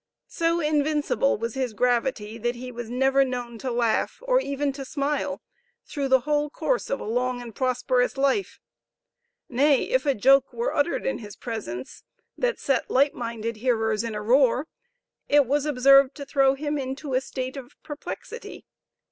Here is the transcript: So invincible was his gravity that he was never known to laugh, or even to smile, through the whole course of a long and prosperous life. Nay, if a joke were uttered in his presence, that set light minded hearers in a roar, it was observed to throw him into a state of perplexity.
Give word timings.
So 0.29 0.59
invincible 0.59 1.37
was 1.37 1.53
his 1.53 1.73
gravity 1.75 2.39
that 2.39 2.55
he 2.55 2.71
was 2.71 2.89
never 2.89 3.23
known 3.23 3.59
to 3.59 3.69
laugh, 3.69 4.17
or 4.23 4.39
even 4.39 4.73
to 4.73 4.83
smile, 4.83 5.43
through 5.85 6.07
the 6.07 6.21
whole 6.21 6.49
course 6.49 6.89
of 6.89 6.99
a 6.99 7.03
long 7.03 7.39
and 7.39 7.53
prosperous 7.53 8.17
life. 8.17 8.59
Nay, 9.47 9.83
if 9.83 10.07
a 10.07 10.15
joke 10.15 10.51
were 10.51 10.73
uttered 10.73 11.05
in 11.05 11.19
his 11.19 11.35
presence, 11.35 12.01
that 12.35 12.57
set 12.59 12.89
light 12.89 13.13
minded 13.13 13.57
hearers 13.57 14.03
in 14.03 14.15
a 14.15 14.23
roar, 14.23 14.65
it 15.29 15.45
was 15.45 15.67
observed 15.67 16.15
to 16.15 16.25
throw 16.25 16.55
him 16.55 16.79
into 16.79 17.13
a 17.13 17.21
state 17.21 17.55
of 17.55 17.75
perplexity. 17.83 18.65